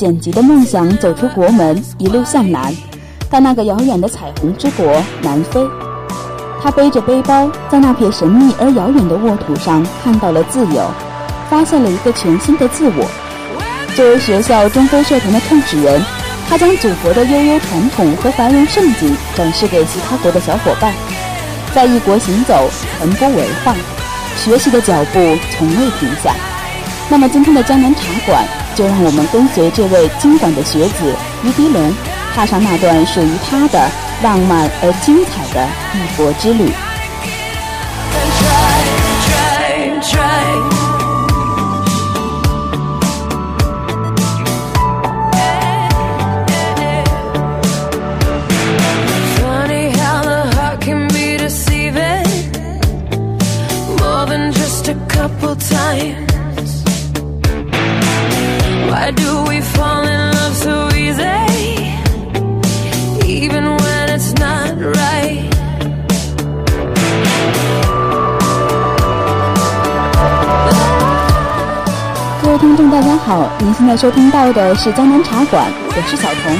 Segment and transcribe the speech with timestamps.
[0.00, 2.74] 剪辑的梦想走出国门，一路向南，
[3.28, 4.86] 到那个遥远的彩虹之国
[5.20, 5.60] 南非。
[6.62, 10.90] 他背着背包，在那片神秘而遥远的沃土上看到了自由，
[11.50, 13.06] 发现了一个全新的自我。
[13.94, 16.02] 作为学校中非社团的创始人，
[16.48, 20.94] 他将祖国的悠悠传统和繁荣盛景展示给其他国的小伙伴，
[21.74, 23.76] 在异国行走，传播文化，
[24.42, 26.32] 学习的脚步从未停下。
[27.10, 28.42] 那么今天的江南茶馆，
[28.80, 31.14] 就让我们跟随这位经管的学子
[31.44, 31.92] 于迪龙，
[32.34, 33.90] 踏上那段属于他的
[34.22, 36.72] 浪漫而精彩的异国之旅。
[72.90, 76.58] 大家好，您现在收听到的是江南茶馆，我是小彤。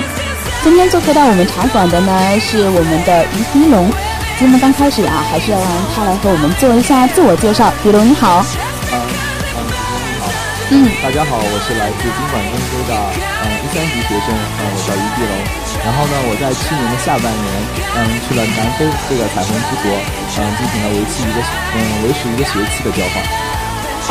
[0.63, 3.91] 今天做客到我们茶馆的呢是我们的于迪龙。
[4.39, 7.71] 节目刚开始啊，还是要让他来和我们做一下自我介绍。
[7.83, 8.45] 迪龙你好。
[10.73, 12.95] 嗯大家好，我是来自经管公司的
[13.43, 15.35] 嗯一三级学生，嗯，我叫于碧龙。
[15.83, 17.51] 然后呢，我在去年的下半年，
[17.99, 19.91] 嗯，去了南非这个彩虹之国，
[20.39, 21.43] 嗯，进行了为期一个
[21.75, 21.77] 嗯
[22.07, 23.19] 为时一个学期的交换。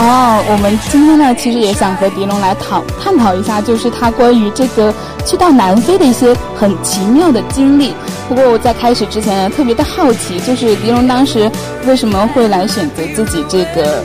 [0.04, 4.94] 哦，我们今天呢，其实也想和狄龙来讨探讨一下，就是他关于这个
[5.26, 7.94] 去到南非的一些很奇妙的经历。
[8.28, 11.50] 不过我在开始之前呢，特别的好奇，就是狄龙当时
[11.86, 14.04] 为什么会来选择自己这个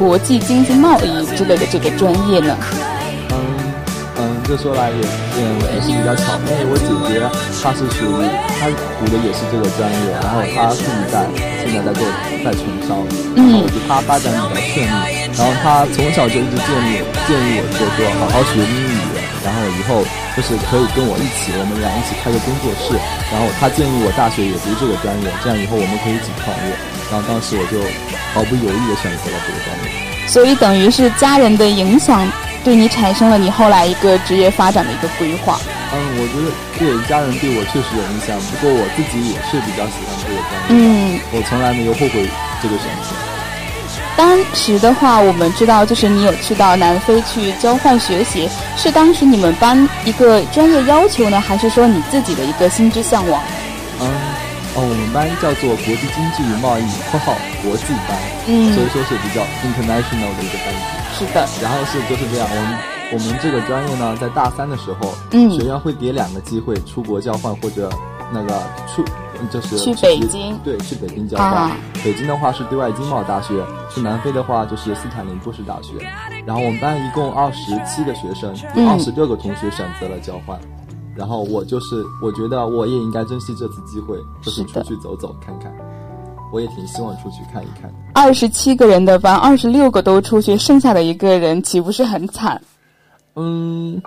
[0.00, 2.56] 国际经济贸易之类的这个专业呢？
[3.36, 3.36] 嗯
[4.16, 5.44] 嗯，这说来也也
[5.76, 7.20] 也是比较巧，因为我姐姐
[7.60, 8.24] 她是属于
[8.56, 8.64] 她
[8.96, 11.28] 读的也是这个专业，然后她自己在
[11.60, 12.00] 现在在做
[12.40, 13.04] 在从商，
[13.36, 15.28] 然后我觉得她发展比较顺利。
[15.36, 19.04] 然后她从小就一直建议建议我，就说好好学英语，
[19.44, 20.00] 然后以后
[20.32, 22.96] 就是可以跟我一起，我们俩一起开个工作室。
[23.28, 26.72] 然后他建议我大学也读这个专业，这样以后我们可以一起创业。
[27.12, 27.76] 然后当时我就
[28.30, 29.89] 毫不犹豫地选择了这个专业。
[30.30, 32.30] 所以等于是家人的影响
[32.62, 35.58] 对你产生了你后来一个职业发展的一个规划。
[35.92, 40.86] 嗯，我觉得对家人对我确实有影响，不过我自己也是比较喜欢这个专业。
[40.86, 42.28] 嗯，我从来没有后悔
[42.62, 43.10] 这个选择。
[44.16, 53.42] 当时的话，我们知道，就是你有去到南非去交换学习，是当时你们班一个专业要求呢，还是说你自己的一个心之向往？
[54.76, 58.16] 嗯，哦，我们班叫做国际经济与贸易（括号国际班），
[58.46, 60.80] 嗯，所以说是比较 international 的一个班级。
[61.18, 62.78] 是的，然后是就是这样，我们
[63.12, 67.90] 我们这个专业呢，在大三的时候，嗯，学院会给两个机会出国交换或者
[68.32, 69.04] 那个出。
[69.50, 71.70] 就是去北京，对，去北京交换。
[72.04, 73.54] 北京的话是对外经贸大学，
[73.88, 75.94] 去南非的话就是斯坦林布什大学。
[76.44, 80.60] 然后我们班一共二十七个学生，有二十六个同学选择了交换。
[81.16, 85.72] 然后我就是，我觉得我也应该珍惜这次机会，就是出去走走看看。
[86.52, 87.92] 我也挺希望出去看一看。
[88.14, 92.60] 二十七个人的班，二十六个都出去，剩下的一个人岂不是很惨？
[93.36, 94.00] 嗯。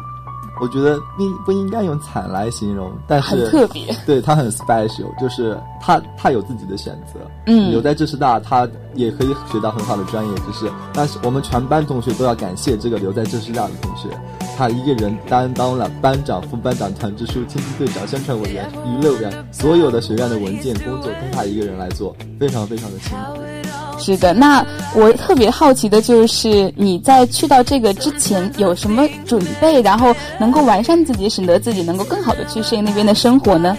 [0.61, 10.71] 我觉得不不应该用惨来形容，但是很特别，对他很 special，就是他他有自己的选择，嗯，留在浙师大，他也可以学到很好的专业知识。
[10.93, 14.07] 但是我们全班同学都要感谢这个留在浙师大的同学，
[14.55, 23.72] 他一个人担当了班长、副班长、团支书、青级队长、宣传委员、娱乐委员，所有的学院的文件工作都他一个人来做，非常非常的辛苦。
[23.97, 33.77] 是的，那我特别好奇的就是你在去到这个之前有什么准备，然后能够完善自己，使得自己能够更好的去适应那边的生活呢？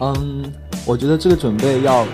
[0.00, 0.44] 嗯，
[0.84, 2.06] 我觉得这个准备要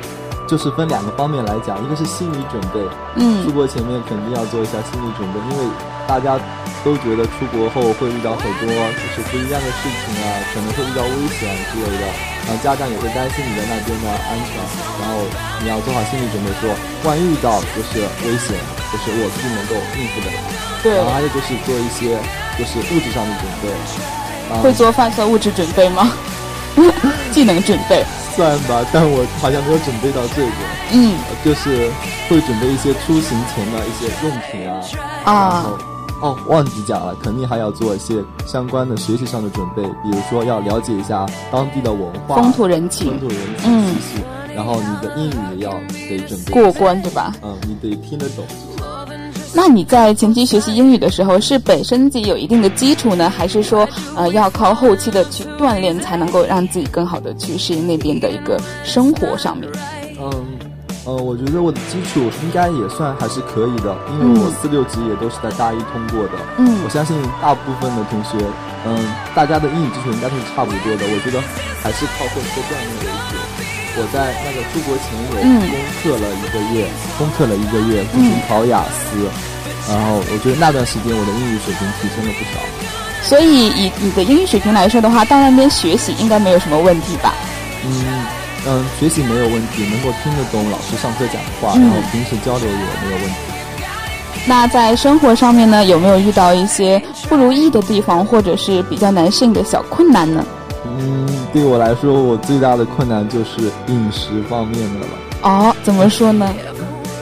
[0.48, 2.80] 就是分两个方面来讲，一个是心理准备，
[3.16, 5.64] 嗯，出国前面肯定要做一下心理准备，因为
[6.06, 6.38] 大家
[6.84, 12.06] 都觉得出国后会遇到很多就是不一样的事情啊，可能会遇到危险之类的。
[12.44, 14.60] 然后家长也会担心你在那边的安全，
[15.00, 15.24] 然后
[15.62, 16.68] 你要做好心理准备，说
[17.04, 18.52] 万一遇到就是危险，
[18.92, 20.28] 就是我自己能够应付的。
[20.82, 20.96] 对。
[20.96, 22.18] 然后还有就是做一些
[22.58, 23.72] 就是物质上的准备。
[24.62, 26.12] 会做饭算物质准备吗？
[27.32, 28.04] 技能准备。
[28.36, 30.52] 算吧，但我好像没有准备到这个。
[30.92, 31.16] 嗯。
[31.42, 31.88] 就是
[32.28, 34.84] 会准备一些出行前的一些用品啊。
[35.24, 35.66] 啊。
[36.24, 38.14] 哦，忘记讲了，肯定还要做一些
[38.46, 44.22] 相关的学习上的准备，比如说要了解一下当地的文化、风土人情、风土人情习俗，
[44.54, 45.72] 然后你的英语也要
[46.08, 47.34] 得准备过关，对吧？
[47.42, 48.42] 嗯，你得听得懂。
[49.52, 53.86] 那你在前期学习英语的时候，是本身自己有一定的基础呢，还是说
[54.16, 59.70] 呃要靠后期的去锻炼，才能够让自己更好的去适应那边的一个生活上面？
[61.04, 61.12] 嗯。
[61.12, 66.40] 呃，我觉得我的基础应该也算还是可以的，因为我四六级也都是在大一通过的。
[66.58, 68.40] 嗯，我相信大部分的同学，
[68.86, 68.96] 嗯，
[69.34, 71.04] 大家的英语基础应该都是差不多的。
[71.04, 71.40] 我觉得
[71.82, 73.36] 还是靠后期锻炼为主。
[73.96, 75.38] 我在那个出国前有
[75.70, 79.22] 攻克了一个月，攻克了一个月，进行考雅思，
[79.86, 82.58] 然后我觉得那段时间我的英语水平提升了不少。
[83.22, 87.34] 所以以你的英语水平来说的话，到那边学习应该没有什么问题吧？
[87.86, 88.43] 嗯。
[88.66, 93.34] 嗯，学习没有问题，能够听得懂老师上课讲的话，然后平时交流也没有问题。
[94.46, 100.44] 那在生活上面呢，有没有遇到一些不如意的地方，或者是比较难适应的小困难呢？
[100.86, 105.06] 嗯，对我来说，我最大的困难就是饮食方面的了。
[105.42, 106.54] 哦，怎么说呢？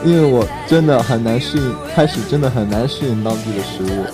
[0.05, 4.05] 因为我真的很难适应，开始真的很难适应当地的食物。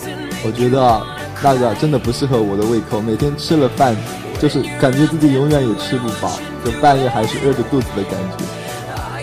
[0.45, 1.01] 我觉得
[1.41, 3.95] 那个真的不适合我的胃口，每天吃了饭。
[4.41, 6.31] 就是感觉自己永远也吃不饱，
[6.63, 8.45] 就半夜还是饿着肚子的感觉。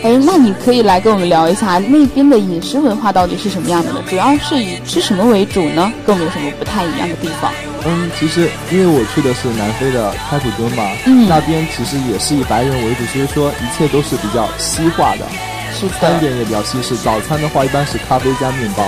[0.03, 4.01] 哎，那你可以来跟我们聊一下那边的饮食文化到底是什么样的呢？
[4.07, 5.91] 主要是以吃什么为主呢？
[6.07, 7.51] 跟我们有什么不太一样的地方？
[7.87, 15.25] 嗯，其实因为我去的是南非的开普敦嘛，嗯，那边其实也是以白人为主，所以说一切都是比较西化的，
[15.73, 16.95] 是餐点也比较西式。
[16.97, 18.85] 早餐的话一般是咖啡加面包，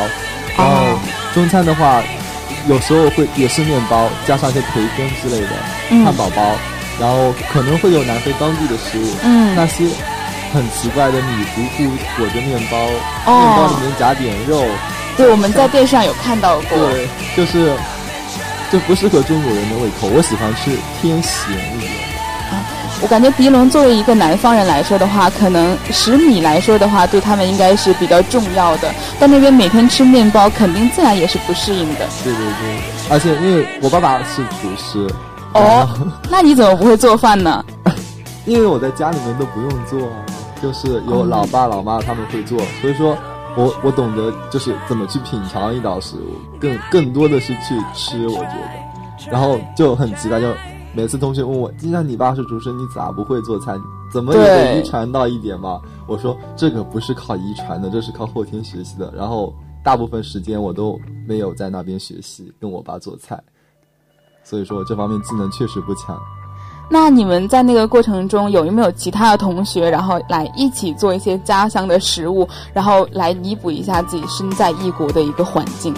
[0.58, 0.98] 然后
[1.32, 2.02] 中餐的话。
[2.68, 5.48] 有时候会也是面包，加上一些培根之类的
[6.04, 6.54] 汉堡包，
[7.00, 9.16] 然后可能会有南非当地的食物，
[9.56, 9.88] 那些
[10.52, 14.62] 很奇怪的米糊糊裹着面包，面包里面夹点肉。
[15.16, 16.78] 对，我们在电视上有看到过。
[16.78, 17.72] 对，就是
[18.70, 20.06] 就不适合中国人的胃口。
[20.08, 20.70] 我喜欢吃
[21.00, 21.97] 偏咸一点。
[23.00, 28.92] 我感觉迪龙作为一个南方人来说的话，可能食米来说的话，对他们应该是比较重要的。
[29.20, 32.00] 但那边每天吃面包，肯定自然也是不适应的。
[32.24, 35.08] 对对对，而且因为我爸爸是厨师。
[35.54, 35.88] 哦，
[36.28, 37.64] 那你怎么不会做饭呢？
[38.44, 40.10] 因为我在家里面都不用做，
[40.60, 43.16] 就是有老爸老妈他们会做，所以说
[43.56, 50.48] 我我懂得就是怎么去品尝一道食物，更更多的是去吃，我觉得，然后就很奇怪就。
[50.94, 53.76] 每次同学问我，既然你爸是厨师，你咋不会做菜？
[54.10, 55.80] 怎么也得遗传到一点嘛？
[56.06, 59.12] 我说这个不是靠遗传的，这是靠后天学习的。
[59.14, 59.54] 然后
[59.84, 63.38] 大部分时间我都没有在那边学习，跟我爸做菜，
[64.42, 66.18] 所以说这方面技能确实不强。
[66.90, 75.94] 那你们在那个过程中有没有其他的同学，然后来一起做一些家乡的食物，然后来弥补一下自己身在异国的一个环境？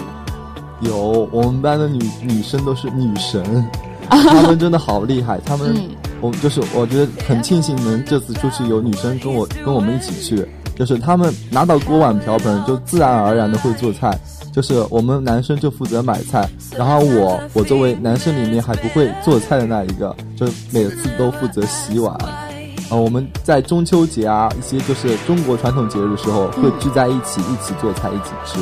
[0.81, 3.65] 有，我们班的女女生都是女神。
[4.11, 5.73] 他们真的好厉害，他们，
[6.19, 14.17] 我就是我觉得很庆幸能这次出去有女生跟我跟我们一起去，就是他们拿到锅碗瓢盆就自然而然的会做菜，
[14.51, 22.13] 就是我们男生就负责买菜，然后我我作为男生里面还不会做菜的那一个，就每次都负责洗碗，
[22.89, 28.59] 啊，我们在中秋节啊一些就是中国传统节日的时候会聚在一起一起做菜一起吃。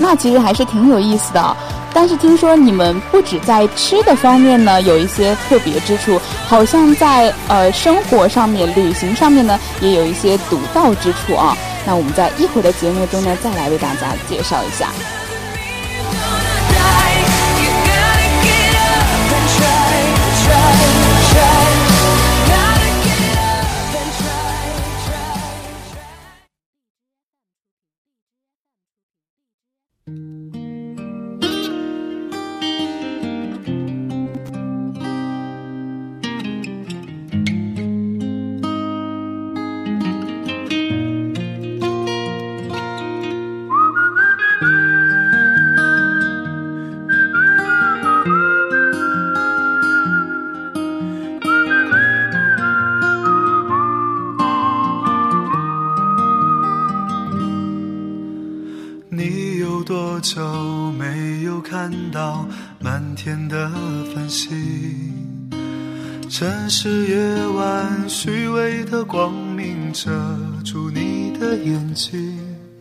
[0.00, 1.56] 那其实还是挺有意思的，
[1.92, 11.56] 但是听说你们不止在吃的方面呢有一些特别之处，好像在呃生活上面、旅行上面呢也有一些独到之处啊。
[11.86, 14.90] 那我们在一会儿的节目中呢再来为大家介绍一下。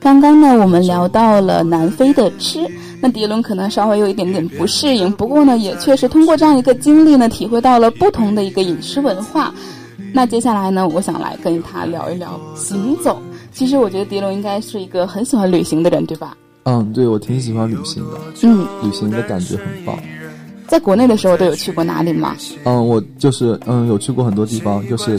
[0.07, 2.65] 刚刚呢，我们聊到了南非的吃，
[3.01, 9.53] 那迪伦可能稍微有一点点不适应，不过呢，也确实通过这样一个经历呢，体会到了不同的一个饮食文化。
[10.13, 13.21] 那接下来呢，我想来跟他聊一聊行走。
[13.51, 16.37] 其实我觉得迪伦应该是一个很喜欢旅行的人，对吧？
[16.63, 18.17] 嗯，对，我挺喜欢旅行的。
[18.43, 19.99] 嗯，旅行的感觉很棒。
[20.67, 22.35] 在国内的时候都有去过哪里吗？
[22.65, 25.13] 嗯，我就是嗯有去过很多地方，就是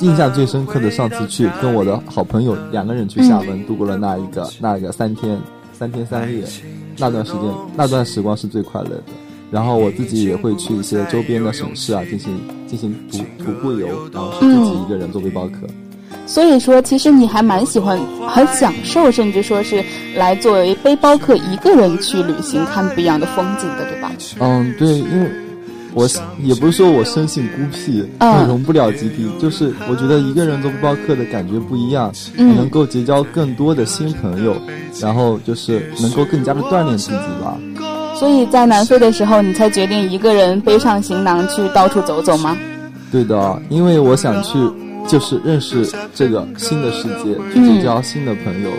[0.00, 5.38] 印象最深刻的上次去跟我的好朋友两个人去厦门度过了那一个那一个三天
[5.72, 6.44] 三天三夜，
[6.98, 7.42] 那段时间
[7.74, 9.02] 那段时光是最快乐的。
[9.50, 12.38] 然后我自己也会去一些周边的省市啊进行
[12.68, 15.66] 进行徒徒步游，然后是自己一个人做背包客。
[16.30, 19.84] 所以说，其实你还蛮喜欢、很享受，甚至说是
[20.14, 24.12] 来作为背包客一个人去旅行，看不一样的风景的，对吧？
[24.38, 25.28] 嗯，对，因为
[25.92, 26.08] 我
[26.40, 28.04] 也不是说我生性孤僻，
[28.46, 34.54] 融不了集体，就是我觉得一个人做背包客的感觉不一样，能够结交更多的新朋友，
[35.00, 37.58] 然后就是能够更加的锻炼自己吧。
[38.14, 42.56] 所以在南非的时候，你才决定一个人背上行囊去到处走走吗？
[43.10, 44.56] 对的，因为我想去。
[45.06, 48.70] 就是认识这个新的世界，去结交新的朋友。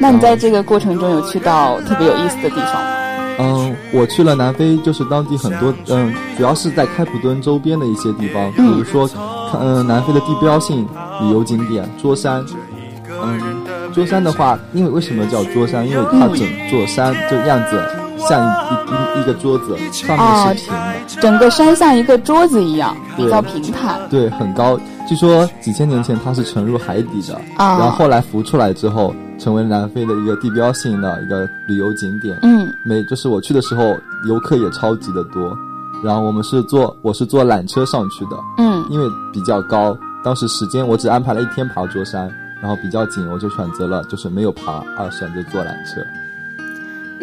[0.00, 2.90] 那你在这个过程中有去到特别有意思的地方吗？
[3.38, 9.08] 嗯，我去了南非，就是当地很多，嗯，主要是在开普敦周边的一些地方，比如说，
[9.60, 10.86] 嗯，南非的地标性
[11.20, 12.44] 旅游景点桌山。
[13.08, 13.40] 嗯，
[13.92, 15.88] 桌山的话，因为为什么叫桌山？
[15.88, 17.82] 因为它整座山这样子。
[18.28, 18.40] 像
[18.70, 24.00] 一一一个桌子，上面是平的，整个山像一个桌子一样，比较平坦。
[24.08, 24.78] 对，很高。
[25.08, 32.38] 据说几千年前它是沉入海底的，然后后来浮出来之后，成为南非的一个地标性的一个旅游景点。
[32.42, 33.82] 嗯，每就是我去的时候，
[34.26, 35.56] 游客也超级的多。
[36.02, 38.36] 然后我们是坐，我是坐缆车上去的。
[38.58, 42.30] 嗯，因为比较高，当时时间我只安排了一天爬桌山，
[42.62, 46.00] 然后比较紧，我就选择了就是没有爬，而选择坐缆车。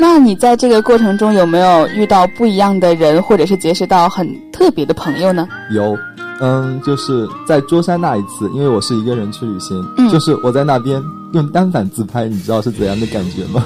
[0.02, 5.48] 那你在这个过程中有没有遇到不一样的人，或者是结识到很特别的朋友呢？
[5.76, 5.96] 有，
[6.40, 9.80] 嗯，就是在桌山那一次，因为我是一个人去旅行，
[10.12, 11.00] 就是我在那边
[11.34, 13.64] 用单反自拍，你知道是怎样的感觉吗？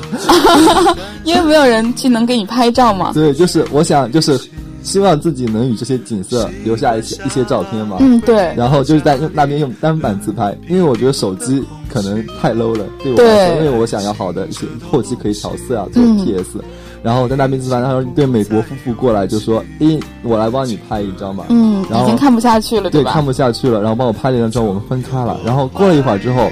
[1.23, 3.13] 因为没有人去能给你拍照嘛？
[3.13, 4.37] 对，就是我想就是。
[4.85, 7.97] 希望自己能与这些景色留下一些一些照片嘛。
[7.99, 8.53] 嗯，对。
[8.55, 16.63] 然后就是在用那边用单反自拍，因为我觉得手机可能太 low 了，对我来说，因为我想要好的一些后期可以调色啊，做 PS。
[17.03, 23.11] 然后在那边自拍，然后对美国夫妇过来就说：“诶，我来帮你拍一张吧。”嗯，已经看不下去了，对吧？
[23.11, 25.39] 看不下去了，然后帮我拍了一张之后，我们分开了。
[25.45, 26.49] 然后过了一会儿之后，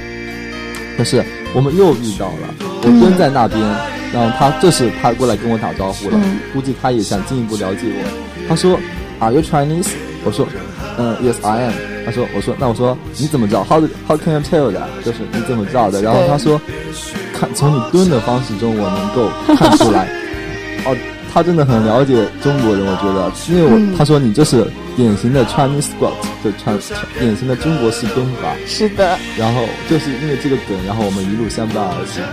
[0.95, 1.23] 可是
[1.53, 3.61] 我们又遇到了，我蹲在那边。
[4.13, 6.19] 然后他这时他过来跟我打招呼了，
[6.53, 8.47] 估计他也想进一步了解我。
[8.47, 8.77] 他说
[9.19, 9.87] ，Are you Chinese？
[10.23, 10.47] 我说，
[10.99, 11.73] 嗯，Yes I am。
[12.05, 14.87] 他说，我说，那我说你怎么知道？How How can you tell 的？
[15.03, 16.01] 就是你怎么知道的？
[16.01, 16.61] 然后他说，
[17.33, 20.07] 看从你蹲的方式中，我能够看出来。
[20.85, 20.95] 哦，
[21.33, 26.77] 他真的很了解中国人，我觉得，因为我他说你这是典型的 Chinese squat，就穿
[27.19, 28.55] 典型的中国式蹲法。
[28.65, 29.17] 是的。
[29.37, 32.23] 然后就是因为这个梗，然后我们一路相伴而行。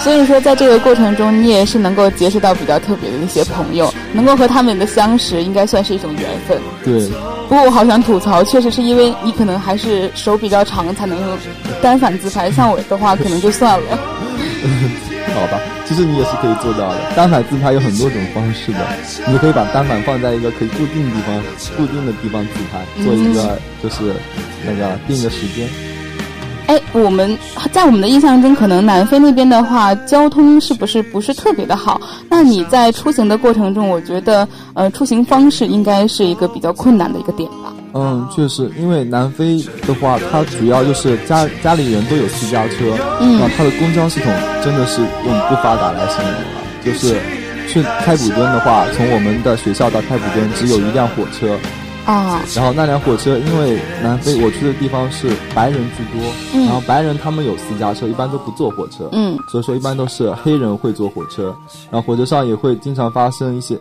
[0.00, 6.58] 所以说，在这个过程中，你也是能够结识到比较特别的一些朋友，能够和他们的相识，应该算是一种缘分。
[6.84, 7.08] 对。
[7.48, 11.18] 不过我好想吐槽，确实是因为你可能还是手比较长，才能
[11.80, 12.50] 单反自拍。
[12.50, 13.98] 像我的话，可能就算了。
[15.36, 16.96] 好吧，其实你也是可以做到的。
[17.14, 18.78] 单反自拍有很多种方式的，
[19.30, 21.42] 你可以把单反放在一个可以固定的地方，
[21.76, 24.14] 固定的地方自拍，做一个就是
[24.64, 25.68] 那个定个时间。
[26.68, 27.38] 哎，我们
[27.70, 32.00] 在我们的印象中，可能南非那边的话，交通是不是不是特别的好？
[32.28, 37.72] 那你在出行的过程中，我觉得，呃，出行方式应该是一个比较困难的一个点吧？
[37.96, 46.62] 嗯，确实，因为南非的话，它主要就是家家里人都有私家车，嗯，然后它的公交系统真的是用不发达来形容了。
[46.84, 47.16] 就是
[47.68, 51.58] 去开普敦的话，从我们的学校到开普敦只有一辆火车。
[52.04, 56.32] 啊，然后那辆火车，因为南非我去的地方是白人居多，
[56.64, 61.52] 然后白人他们有私家车，一般都不坐火车，嗯，所以说一般都是黑人会坐火车，
[61.90, 63.76] 然后火车上也会经常发生一些，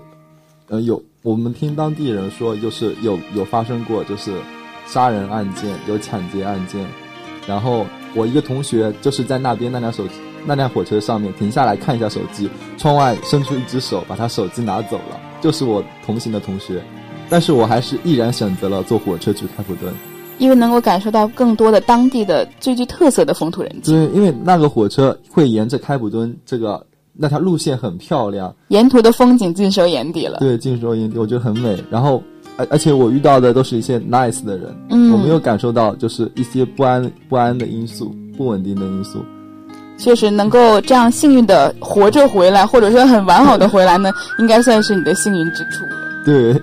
[0.70, 4.32] 呃，有我们听当地人说，就是有有发生过就是
[4.86, 6.86] 杀人案件，有抢劫案件，
[7.48, 10.04] 然后我一个同学就是在那边那辆手
[10.46, 16.80] 那辆火车上面停下来看一下手机，窗外伸出一只手把他手机拿走了，就是我同行的同学。
[17.28, 19.92] 但是我还是毅然选择了坐火车去开普敦，
[20.38, 23.96] 因为能够感受到更多的当地的最具特色的风土人情。
[23.96, 26.86] 对，因为那个火车会沿着开普敦这个
[27.18, 30.40] 那条路线很漂亮，沿途的风景尽收眼底了。
[30.40, 31.82] 对，尽收眼底，我觉得很美。
[31.90, 32.22] 然后，
[32.58, 39.24] 而而且我遇到的都是一些 nice 的人，嗯我没有感受到就是一些不安不安的因素、不稳定的因素。
[39.98, 45.96] 确实能够这样幸运的活着回来，或者说很完好的回来呢， 应该算是你的幸运之处了。
[46.26, 46.62] 对，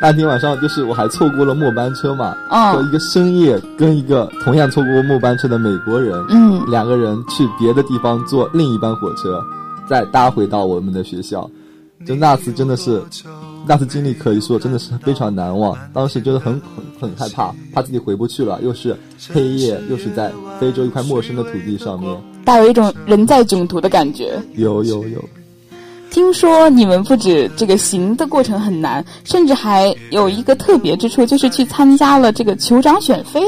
[0.00, 9.42] 那天晚上就是我还错过了末班车嘛，嗯就一个深夜跟一个同样错过末班车的美国人，嗯两个人去别的地方坐另一班火车，
[9.90, 11.50] 再搭回到我们的学校。
[12.06, 13.02] 就那次真的是，
[13.66, 15.76] 那次经历可以说真的是非常难忘。
[15.92, 18.96] 当时觉得很很很害怕，怕自己回不去了，又是
[19.28, 22.16] 黑夜，又是在非洲一块陌生的土地上面。
[22.44, 24.40] 带有一种人在囧途的感觉。
[24.54, 25.22] 有有有，
[26.10, 33.42] 听说你们不止这个行的过程很难，甚至还有一个特别之处，就是去参加了这个酋长选妃，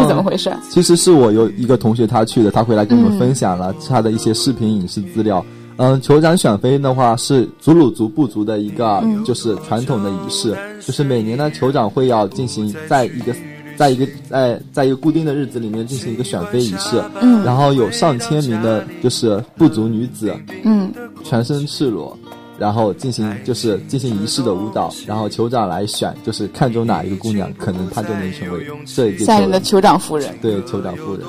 [0.00, 0.52] 是怎么回事？
[0.70, 5.44] 其实是我有一个同学他去的，他回来跟我们分享了他的一些视频影视资料。
[5.78, 13.34] 嗯，酋长选妃的话是祖鲁族部族的一个就是传统的仪式，就是每年呢酋长会要进行在一个
[13.74, 20.32] 在一个在在一个固定的日子里面进行一个选妃仪式，嗯然后有上千名的就是部族女子
[20.62, 20.92] 嗯
[21.24, 22.16] 全身赤裸，
[22.58, 29.40] 然后进行就是进行仪式的舞蹈，然后酋长来选，就是看中哪一个姑娘，可能她就能成为这一届下酋长。
[29.40, 30.34] 任的酋长夫人。
[30.40, 31.26] 对，酋长夫人。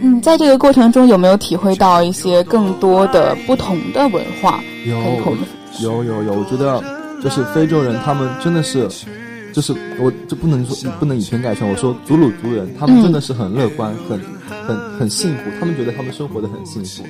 [0.00, 4.60] 嗯，在这个过程中有没有体会到一些更多的不同的文化？
[4.84, 4.98] 有
[5.80, 6.82] 有有有，我觉得
[7.22, 8.88] 就是非洲人，他们真的是，
[9.52, 11.68] 就是我就不能说不能以偏概全。
[11.68, 14.20] 我说祖鲁族人，他们真的是很乐观，很
[14.66, 17.04] 很很幸福，他们觉得他们生活的很幸福，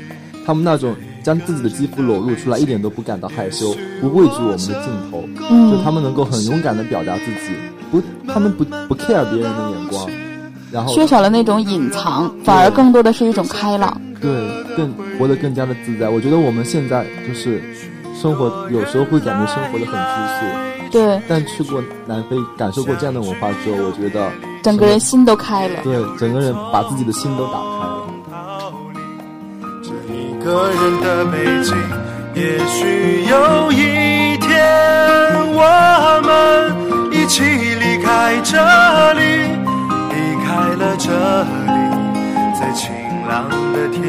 [0.44, 7.54] 他们那种将自己的肌肤裸露出来，一点都不感到害羞，不畏惧我们的镜头，就嗯他们能够很勇敢的表达自己，
[7.90, 10.06] 不，他们不不 care 别人的眼光，
[10.70, 13.98] 然后缺少了那种隐藏，反而更多的是一种开朗。
[14.20, 14.30] 对，
[14.76, 16.10] 更活得更加的自在。
[16.10, 17.62] 我觉得我们现在就是
[18.14, 24.30] 生活，有时候会感觉生活的很拘束，对，但去过南非，感受过这样的文化之后，我觉得
[24.62, 25.80] 整个人心都开了。
[25.82, 27.93] 对整个人把自己的心都打开
[30.44, 31.74] 个人的北京，
[32.34, 34.52] 也许有一天
[35.54, 36.30] 我们
[37.10, 38.52] 一起离开这
[39.14, 39.22] 里，
[40.10, 41.74] 离开了这里，
[42.60, 42.92] 在晴
[43.26, 44.04] 朗的天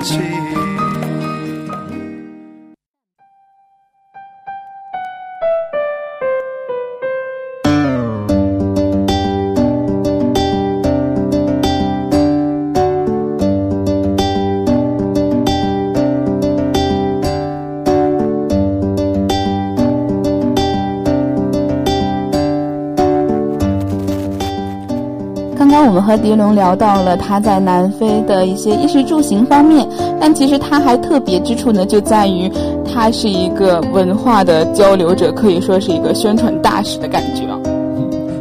[0.00, 0.20] 气。
[25.90, 29.84] 我们和狄龙聊到了他在南非的一些衣食住行方面，
[30.20, 32.48] 但其实他还特别之处呢，就在于
[32.84, 37.58] 他是一个文化的交流者，可以说是一个宣传大使的感觉啊。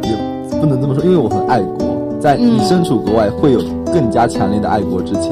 [0.04, 0.16] 也
[0.62, 1.88] 不能这么说，因为我很爱国，
[2.20, 3.60] 在嗯你身处国外会有
[3.92, 5.32] 更加强烈的爱国之情。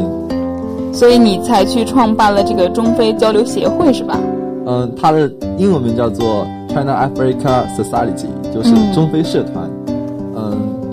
[0.92, 4.18] 所以你才去创办了这个中非交流协会，是吧？
[4.66, 9.66] 嗯，它的英文名叫做 China Africa Society，就是嗯中非社团。
[9.66, 9.67] 嗯，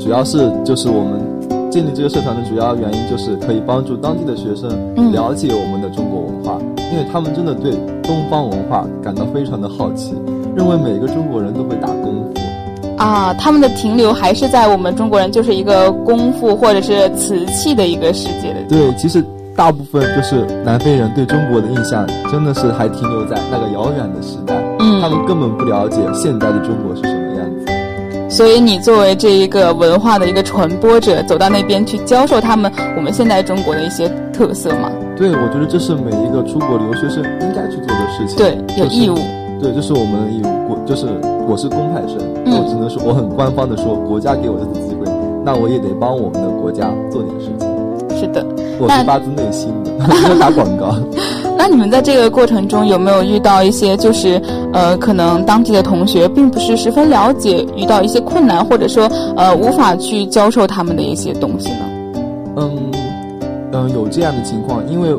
[0.04, 1.18] 主要是就是我们
[1.70, 6.58] 建立这个社团的主要原因就是可以帮助当地的学生嗯了解我们的中国文化，
[6.92, 10.14] 因为他们真的对东方文化感到非常的好奇，
[10.54, 12.34] 认为每个中国人都会打功夫。
[12.98, 18.62] 啊，他们的停留还是在我们中国人就是一个功夫或者是瓷器的一个世界的。
[18.68, 19.24] 对，其实
[19.56, 27.23] 大部分就是南非人对中国的印象真的是还停留在那个遥远的时代，嗯他们根本不了解现代的中国是什么。
[28.34, 34.90] 所以你作为这一个文化的一个传播者，走到那边去教授他们我们现在中国的一些特色嘛？
[35.16, 38.36] 对，我觉得这是每一个出国留学生应该去做的事情。
[38.36, 39.14] 对，有义务。
[39.62, 40.66] 对，这是我们的义务。
[40.66, 41.06] 国就是
[41.46, 45.06] 我是公派生，嗯我只能说我很官方的说，国家给我这次机会，
[45.44, 48.18] 那我也得帮我们的国家做点事情。
[48.18, 48.44] 是的。
[48.80, 50.92] 我是发自内心的， 没有打广告。
[51.56, 54.40] 那你们在这个过程中有没有遇到一些就是
[54.72, 61.78] 呃，可能当地的同学并不是十分了解，遇到一些困难，或者说呃无法去教授他们的一些东西呢？
[62.56, 62.92] 嗯
[63.72, 65.16] 嗯，有这样的情况，因为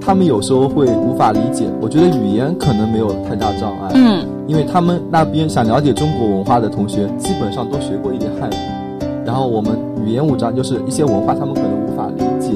[0.00, 1.64] 他们有时候会无法理解。
[1.80, 8.54] 我觉得语言可能没有太大障碍，嗯因为他们那边想了解中国文化的同学，基本上都学过一点汉语。
[9.24, 9.72] 然后我们
[10.04, 12.50] 语言无障，就是一些文化他们可能无法理解，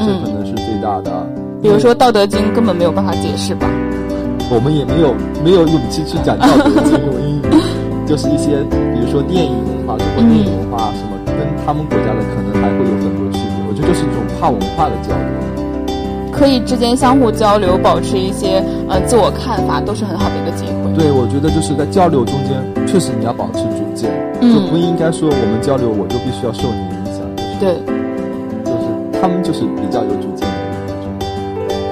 [0.00, 1.12] 这嗯可能是最大的。
[1.60, 3.68] 比如说《道德经》根本没有办法解释吧？
[4.50, 5.12] 我们也没有
[5.44, 8.62] 没有勇气去讲道德经用英语，就是一些
[8.94, 11.34] 比如说电影文化、中国电影文化什么，跟
[11.66, 13.58] 他们国家的可能还会有很多区别。
[13.66, 15.26] 我觉得就是一种跨文化的交流。
[16.30, 20.94] 可以之间相互交流，保持一些呃自我看法，都是很好的一个机会。
[20.94, 22.54] 对，我觉得就是在交流中间，
[22.86, 24.08] 确实你要保持主见，
[24.40, 27.26] 就不应该说我们交流我就必须要受你影响。
[27.58, 27.74] 对，
[28.62, 28.86] 就是
[29.20, 30.47] 他们就是比较有主见的，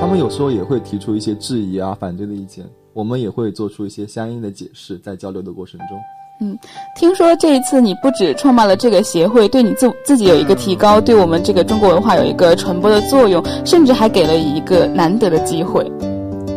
[0.07, 5.99] 他们有时候也会提出一些质疑啊、反对的意见，我们也会做出一些相应的解释，在交流的过程中。
[6.40, 6.57] 嗯，
[6.97, 15.83] 听说这一次你不止创办了这个协会，对你自自己有一个提高，对我们这个中国文化有一个传播的作用，甚至还给了一个难得的机会。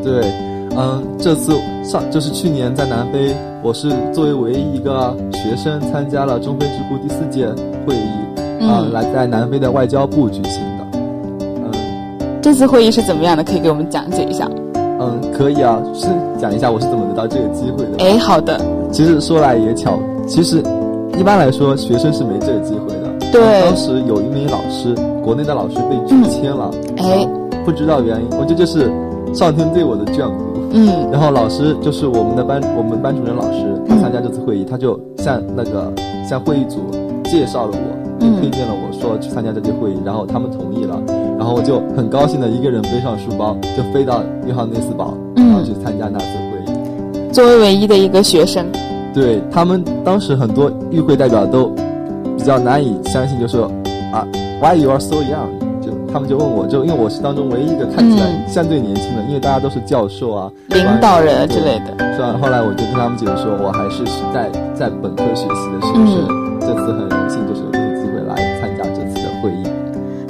[0.03, 0.31] 对，
[0.77, 7.47] 嗯，这次上就是去年在南非，我是作为唯一一个学生参加了中非智库第四届
[7.87, 10.61] 会议，啊，来在南非的外交部举行
[12.49, 13.43] 这次会议是怎么样的？
[13.43, 14.49] 可以给我们讲解一下。
[14.73, 16.07] 嗯，可以啊，是
[16.41, 18.03] 讲一下我是怎么得到这个机会的。
[18.03, 18.59] 哎，好的。
[18.91, 20.57] 其实说来也巧，其实
[21.15, 23.31] 一般来说学生是没这个机会的。
[23.31, 23.61] 对。
[23.61, 26.71] 当时有一名老师，国内的老师被拒签了。
[26.97, 27.23] 哎。
[27.63, 28.91] 不知道原因，我觉得这是
[29.31, 30.59] 上天对我的眷顾。
[30.71, 31.07] 嗯。
[31.11, 35.93] 然后老师就是我们的班，我们班主任老师，他参加这次会议，他就向那个
[36.27, 36.79] 向会议组
[37.25, 40.99] 介绍了我，也推荐了我说去参加这届会议，然后他们同意了。
[41.39, 47.31] 然后我就很高兴的一个人背上书包，就飞到约翰内斯堡，然后去参加那次会议。
[47.31, 48.65] 作为唯一的一个学生，
[49.13, 51.71] 对他们当时很多与会代表都
[52.37, 53.71] 比较难以相信，就说
[54.11, 54.27] 啊
[54.61, 55.47] ，Why you are so young？
[55.81, 61.97] 就他们就问我，就因为我是当中唯一一个看起来相对年轻的，因为大家都是教授啊、领导人之类的。
[62.15, 62.37] 是吧？
[62.41, 67.61] 后来我就跟他们解释说，我还是在在本科学习的学生，这次很荣幸就是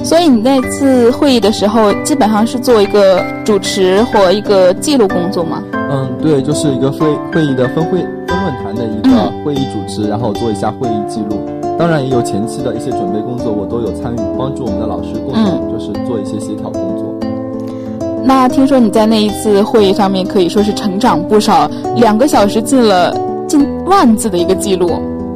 [0.10, 5.64] 所以你那次会议的时候，基本上是做一个主持或一个记录工作吗？
[5.92, 11.40] 嗯，对，就是一个会会议的分会分论坛的一个会议主持，然后做一下会议记录。
[11.78, 17.16] 当然也有前期的一些准备工作，我都有参与，帮助我们的老师共同就是做一些协调工作。
[18.24, 23.16] 那听说你在那一次会议上面可以说是成长不少，两个小时进了
[23.48, 24.90] 近万字的一个记录。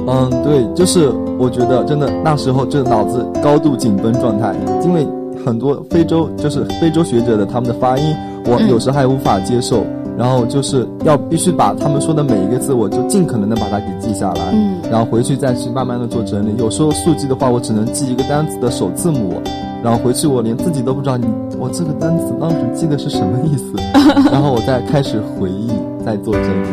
[0.08, 5.06] 嗯，对，就是我觉得真的那时候就脑子高度紧绷状态，因为
[5.46, 8.16] 很多非洲就是非洲学者的他们的发音，
[8.46, 9.84] 我有时还无法接受，
[10.18, 16.56] 然后就是要必须把他们说的每一个字，我就尽可能的把它给记下来，嗯，然后回去再去慢慢的做整理。
[16.58, 19.42] 有时候速记的话，我只能记一个单词的首字母，
[19.84, 21.28] 然后回去我连自己都不知道你
[21.60, 23.74] 我这个单词当时记的是什么意思，
[24.32, 25.70] 然后我再开始回忆，
[26.06, 26.68] 再做整理。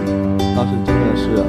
[0.55, 1.45] 当时真的是。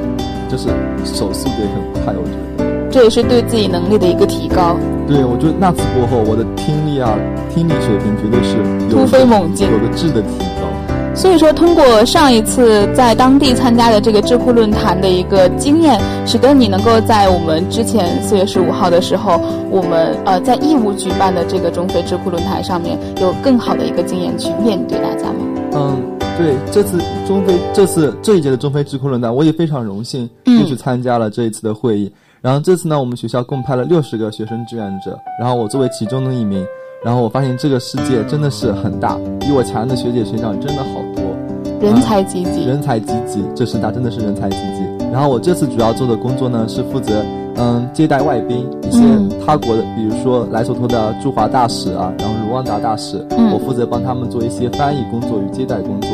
[0.52, 0.68] 就是
[1.02, 2.51] 手速也很快，我觉得
[2.92, 4.76] 这也是对自己能力的一个提高。
[5.08, 7.18] 对，我觉得那次过后，我的听力啊，
[7.52, 8.54] 听力水平绝对是
[8.88, 10.68] 突飞猛进，有个质的提高。
[11.14, 25.38] 所以说，通过上一次在当地参加的这个智库论坛的一个经验，使得你能够在我们之前四月十五号的时候，我们呃在义乌举办的这个中非智库论坛上面，有更好的一个经验去面对大家吗？
[25.72, 26.02] 嗯。
[26.38, 32.10] 对，这次中非这次这一届的中非智库论坛，我也非常荣幸又去参加了这一次的会议。
[32.42, 36.66] 然后这次呢，我们学校共派了六十个学生志愿者，然后我作为其中的一名。
[37.04, 41.24] 然后我发现这个世界真的是很大，比我强的学姐学长真的好多，
[41.80, 45.04] 人才济济，人才济济，这师大真的是人才济济。
[45.12, 47.24] 然后我这次主要做的工作呢，是负责
[47.56, 49.02] 嗯接待外宾，一些
[49.44, 56.10] 他国的，比如说莱索托的驻华大使啊，然后卢旺达大使，我负责帮他们做一些翻译工作与接待工作。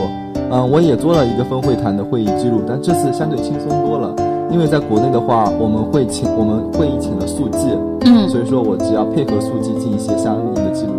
[0.51, 4.15] 嗯，我也做了一个分会谈的会议记录，但这次相对轻松多了，
[4.51, 7.67] 因为在国内的话，我们会请我们会议请了速记，
[8.03, 10.93] 嗯，所以说我只要配合速记进一些相应的记录。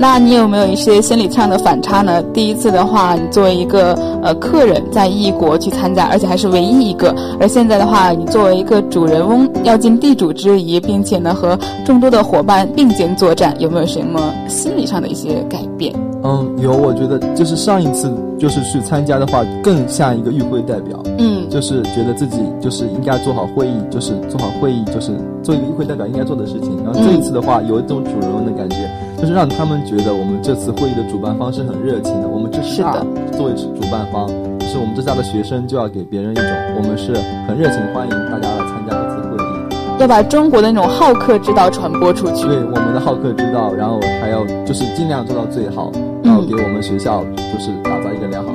[0.00, 2.22] 那你有没有一些心理上的反差呢？
[2.32, 15.92] 第一次的话，你作为一个呃客人在异国去参加，而且还是唯一一个；而现在的话，你作为一个主人翁要尽地主之谊，并且呢和众多的伙伴并肩作战，有没有什么心理上的一些改变？
[16.22, 26.76] 嗯，有，我觉得就是上一次就是去参加的话，更像一个与会代表，嗯，就是觉得自己就是应该做好会议，就是做好会议，就是做一个与会代表应该做的事情。
[26.84, 32.28] 然后这一次的话，有一种主人翁的感觉，就是让他们觉得我们这次会议的主办方是很热情的。
[32.28, 34.28] 我们这是的，作为主办方，
[34.60, 36.44] 就是我们这家的学生就要给别人一种
[36.76, 37.12] 我们是
[37.48, 42.46] 很热情欢迎大家来参加这次会议，要把中国的那种好客之道传播出去。
[42.46, 45.90] 对我们的好客之道，然后还要就是尽量做到最好。
[46.22, 48.52] 然后给我们学校就是打造一个良好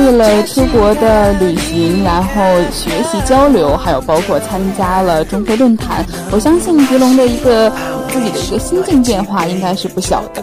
[0.00, 7.70] 历了出国的旅行，然后学习交流，还有包括参加了中非论坛，我相信狄龙的一个
[8.08, 10.42] 自己的一个心境变化应该是不小的。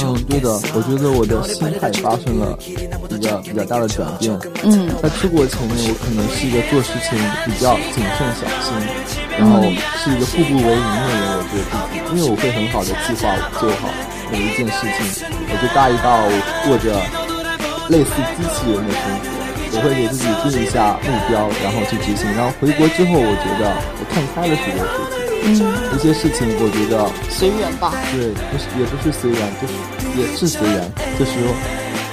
[0.00, 2.58] 嗯，对的，我觉得我的心态发生了
[3.08, 4.32] 比较比较大的转变。
[4.62, 8.72] 嗯，在出国前面，我可能是一个做事情比较谨慎小心，
[9.38, 9.62] 然后
[10.00, 11.22] 是一个步步为营的人。
[11.36, 13.88] 我觉得自己，因为我会很好的计划做好
[14.32, 16.26] 每一件事情，我就大一到
[16.66, 16.96] 过着
[17.88, 19.44] 类似机器人的生活。
[19.74, 22.30] 我会给自己定一下目标，然后去执行。
[22.38, 25.18] 然后回国之后，我觉得我看开了许多事情。
[25.44, 25.50] 嗯，
[25.92, 27.90] 一些事情我觉得随缘吧。
[28.14, 29.74] 对，不是也不是随缘，就是
[30.14, 30.78] 也是随缘。
[31.18, 31.50] 就是说，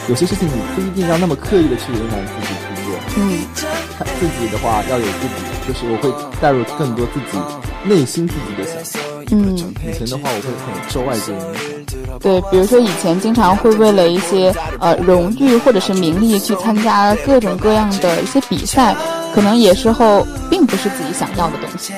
[0.10, 2.98] 有些事情你不一定要那么刻意的去为难自己去做。
[3.22, 3.46] 嗯，
[3.94, 5.38] 看自己的话要有自己，
[5.70, 6.10] 就是我会
[6.42, 7.38] 带入更多自己
[7.86, 9.00] 内心自己的想法。
[9.30, 11.81] 嗯，以前的话我会很受外界影响。
[12.22, 18.96] 对，比如说以前经常会为了一些呃荣誉或者是名利去参加各种各样的一些比赛，
[19.34, 21.94] 可能有时候并不是自己想要的东西。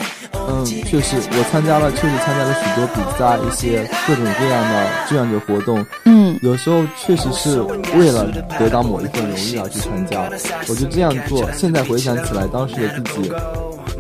[0.48, 5.86] 嗯，确实，我参加了，确实参加了许多比赛，一些各种各样的志愿者活动。
[6.06, 7.62] 嗯，有时候确实是
[7.98, 8.26] 为了
[8.60, 10.30] 得到某一份荣誉而去参加。
[10.68, 13.32] 我就这样做，现在回想起来，当时的自己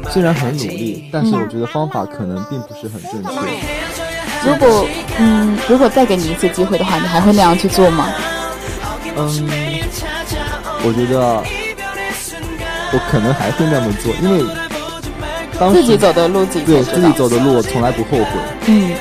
[0.09, 3.92] 虽然很努力，但是我觉得方法可能并不是很正确。
[4.45, 4.85] 如果
[5.17, 8.09] 嗯，如果再给你一次机会的话，你还会那样去做吗？
[9.15, 9.49] 嗯，
[10.83, 11.43] 我觉得
[12.91, 14.45] 我可能还会那么做，因为。
[15.71, 18.25] 自己走的路自己对自己走的路，我从来不后悔。
[18.65, 18.91] 嗯，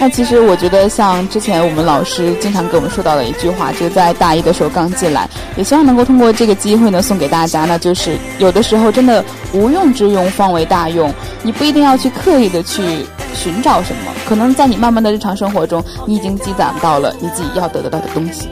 [0.00, 18.48] 那其实我觉得，像之前我们老师经常跟我们说到的一句话，就在大一的时候刚进来，也希望能够通过这个机会呢，送给大家，那就是有的时候真的无用之用方为大用，你不一定要去刻意的去寻找什么，可能在你慢慢的日常生活中，你已经积攒到了你自己要得得到的东西。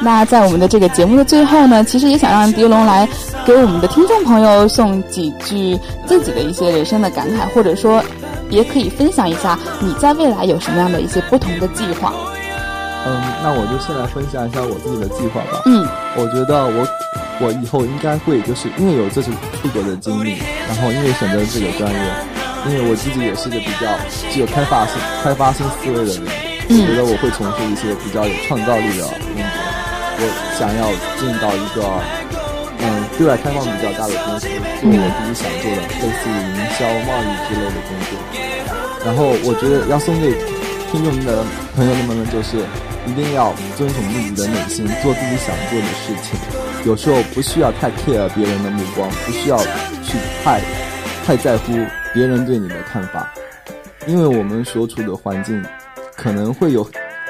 [0.00, 3.08] 那在我们的这个节目的最后呢，其实也想让狄龙来
[3.46, 8.02] 给我们的听众朋友送几句自己的一些人生的感慨，或者说，
[8.50, 12.12] 也可以分享一下你在未来有什么样的一些不同的计划。
[13.06, 15.62] 嗯，那我就先来分享一下我自己的计划吧。
[15.66, 16.86] 嗯，我觉得我
[17.40, 20.36] 我以后应该会就是因为有这次出国的经历，
[20.68, 21.98] 然后因为选择这个专业，
[22.66, 23.90] 因为我自己也是一个比较
[24.30, 26.22] 具有开发性开发性思维的人，
[26.70, 29.02] 我觉得我会从事一些比较有创造力的
[29.34, 29.58] 工作。
[30.14, 30.22] 我
[30.54, 30.86] 想要
[31.18, 31.82] 进到一个
[32.78, 32.86] 嗯
[33.18, 34.46] 对外开放比较大的公司，
[34.78, 38.14] 做我自己想做的，类似于营销、贸易之类的工作。
[39.04, 40.30] 然后我觉得要送给
[40.92, 41.42] 听众们的
[41.74, 42.62] 朋友们呢，就是
[43.10, 46.38] 一定要遵从自己的内心，做自己想做的事情。
[46.86, 50.60] 有时候不需要太 care 别人的目光，不需要去太
[51.26, 51.72] 太在乎
[52.12, 53.32] 别人对你的看法，
[54.06, 55.64] 因为我们所处的环境
[56.16, 56.82] 可能会有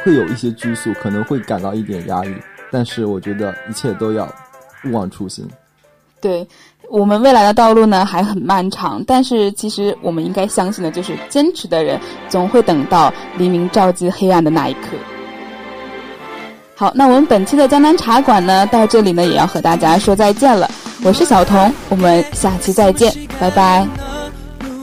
[0.04, 2.34] 会有一些拘束，可能会感到一点压力。
[2.70, 4.26] 但是我觉得一切都要
[4.84, 5.46] 勿忘初心。
[6.20, 6.46] 对
[6.88, 14.80] 我们未来的道路呢还很漫长，但是其实我们应该相信的就是坚持的人总会等到黎明照进黑暗的那一刻。
[16.74, 20.68] 好，那我们本期的江南茶馆呢到这里呢也要和大家说再见了。
[21.04, 24.11] 我是小童，我们下期再见，拜拜。